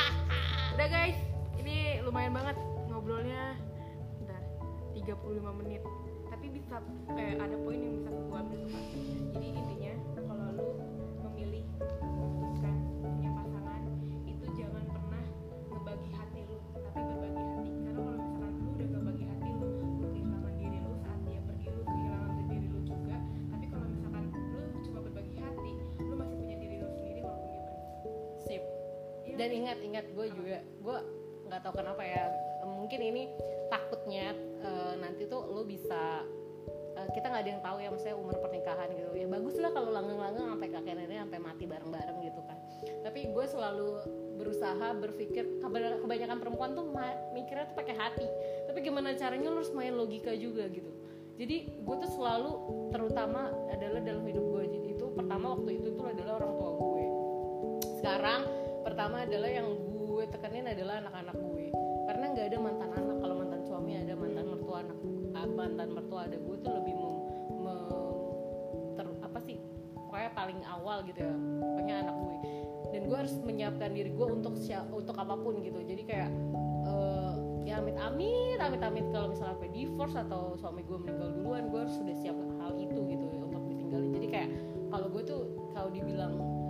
[0.75, 1.19] Udah guys.
[1.59, 2.57] Ini lumayan banget
[2.87, 3.55] ngobrolnya.
[4.19, 4.41] Bentar
[4.95, 5.81] 35 menit.
[6.31, 6.79] Tapi bisa
[7.19, 8.61] eh, ada poin yang bisa gua ambil
[9.31, 9.70] jadi intinya
[29.41, 30.97] Dan ingat-ingat gue juga gue
[31.49, 32.29] nggak tahu kenapa ya.
[32.61, 33.25] Mungkin ini
[33.73, 36.21] takutnya eh, nanti tuh lo bisa
[36.93, 39.09] eh, kita nggak ada yang tahu ya maksudnya umur pernikahan gitu.
[39.17, 42.57] Ya bagus lah kalau langgeng-langgeng sampai kakek nenek sampai mati bareng-bareng gitu kan.
[43.01, 43.89] Tapi gue selalu
[44.37, 45.57] berusaha berpikir
[46.05, 46.85] kebanyakan perempuan tuh
[47.33, 48.29] mikirnya tuh pakai hati.
[48.69, 50.93] Tapi gimana caranya lo harus main logika juga gitu.
[51.41, 52.51] Jadi gue tuh selalu
[52.93, 57.05] terutama adalah dalam hidup gue jadi itu pertama waktu itu tuh adalah orang tua gue.
[57.97, 58.60] Sekarang
[58.91, 61.65] pertama adalah yang gue tekenin adalah anak-anak gue.
[62.11, 63.15] Karena nggak ada mantan anak.
[63.23, 64.97] Kalau mantan suami ada mantan mertua anak
[65.31, 66.35] ah, mantan mertua ada.
[66.35, 67.15] Gue tuh lebih mem,
[67.63, 68.19] mem-
[68.99, 69.63] ter- apa sih?
[69.95, 72.35] Pokoknya paling awal gitu ya pokoknya anak gue.
[72.91, 74.59] Dan gue harus menyiapkan diri gue untuk
[74.91, 75.79] untuk apa pun gitu.
[75.87, 76.29] Jadi kayak
[76.83, 77.33] eh,
[77.63, 81.79] ya amit amit amit amit kalau misalnya sampai divorce atau suami gue meninggal duluan gue
[81.79, 84.11] harus sudah siap hal itu gitu untuk ditinggalin.
[84.19, 84.49] Jadi kayak
[84.91, 86.60] kalau gue tuh kalau dibilang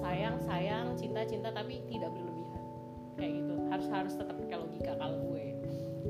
[0.00, 2.62] sayang sayang cinta cinta tapi tidak berlebihan.
[3.16, 3.54] Kayak gitu.
[3.72, 5.44] Harus harus tetap pakai logika kalau gue.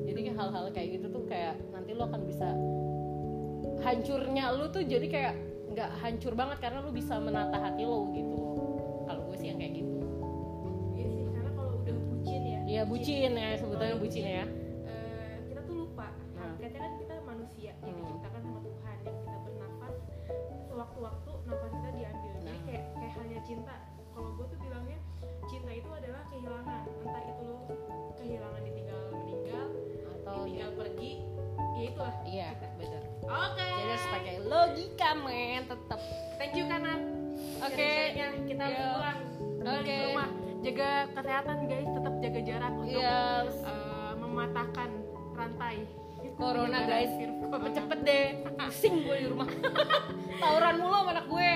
[0.06, 2.48] Jadi hal-hal kayak gitu tuh kayak nanti lo akan bisa
[3.82, 5.34] hancurnya lu tuh jadi kayak
[5.76, 8.38] nggak hancur banget karena lu bisa menata hati lo gitu
[9.04, 9.98] kalau gue sih yang kayak gitu.
[10.96, 12.60] Iya sih karena kalau udah bucin ya.
[12.66, 14.24] Iya bucin ya sebetulnya Kalau bucin.
[14.24, 14.44] ya.
[31.86, 33.02] Itulah iya benar.
[33.22, 36.00] oke Jadi harus pakai logika men tetap.
[36.36, 37.00] thank you kanan
[37.58, 37.72] Oke.
[37.78, 38.46] Sharing-sharingnya.
[38.46, 39.20] kita pulang
[39.62, 39.86] Oke.
[39.86, 40.28] ke rumah
[40.58, 43.52] jaga kesehatan guys tetap jaga jarak untuk Yes.
[43.62, 44.90] eh, mematahkan
[45.32, 45.76] rantai
[46.36, 47.08] Corona guys.
[47.16, 47.70] virus corona.
[47.72, 48.26] Cepet deh.
[48.60, 49.48] Pusing gue di rumah.
[50.42, 51.50] Tawuran mulu sama anak gue.